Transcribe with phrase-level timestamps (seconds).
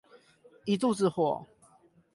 [0.65, 1.45] 一肚子火